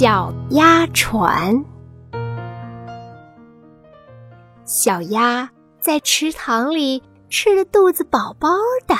[0.00, 1.64] 小鸭船。
[4.64, 5.50] 小鸭
[5.80, 8.48] 在池塘里吃的肚子饱饱
[8.86, 8.94] 的。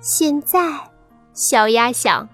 [0.00, 0.90] 现在，
[1.34, 2.26] 小鸭想，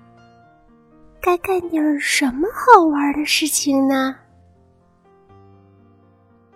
[1.20, 4.14] 该干点什么好玩的事情呢？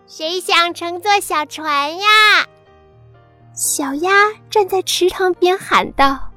[0.06, 2.06] 谁想乘坐小船呀？
[3.52, 4.12] 小鸭
[4.48, 6.30] 站在池塘边喊道。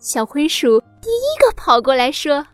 [0.00, 2.44] 小灰鼠第一个跑过来说。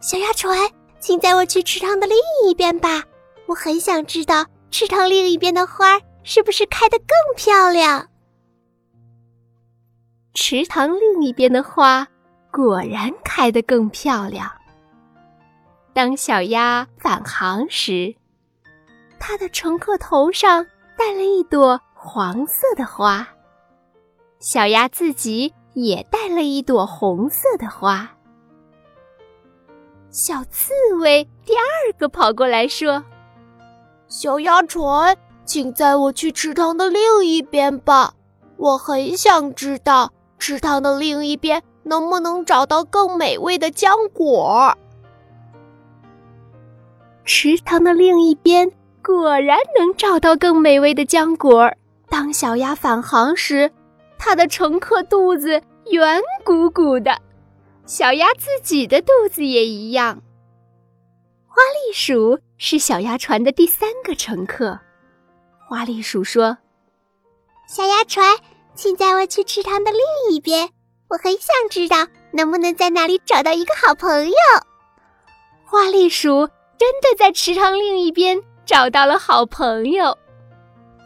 [0.00, 0.56] 小鸭船，
[1.00, 2.16] 请载我去池塘的另
[2.48, 3.02] 一边吧。
[3.46, 8.08] 我很想知道池塘另一边的花是不是开得更漂亮。
[10.34, 12.06] 池塘另一边的花
[12.52, 14.48] 果然开得更漂亮。
[15.92, 18.14] 当小鸭返航时，
[19.18, 20.64] 它的乘客头上
[20.96, 23.26] 戴了一朵黄色的花，
[24.38, 28.08] 小鸭自己也戴了一朵红色的花。
[30.20, 33.04] 小刺猬第二个跑过来说
[34.10, 38.12] ：“小鸭船，请载我去池塘的另一边吧。
[38.56, 44.76] 我很想知道池塘的另一边能不能找到更美味的浆果。”
[47.24, 48.68] 池塘的另一边
[49.00, 51.72] 果然能找到更美味的浆果。
[52.08, 53.70] 当小鸭返航时，
[54.18, 57.16] 它的乘客肚子圆鼓鼓的。
[57.88, 60.22] 小鸭自己的肚子也一样。
[61.46, 64.78] 花栗鼠是小鸭船的第三个乘客。
[65.66, 66.58] 花栗鼠说
[67.66, 68.36] ：“小鸭船，
[68.74, 70.68] 请载我去池塘的另一边。
[71.08, 74.36] 我很想知道能不能在那里找到一个好朋友。”
[75.64, 80.18] 花栗鼠真的在池塘另一边找到了好朋友。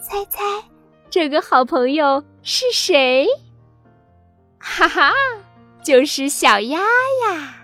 [0.02, 0.64] 猜猜，
[1.08, 3.28] 这个好朋友是谁？
[4.58, 5.12] 哈哈。
[5.82, 7.61] 就是小鸭呀。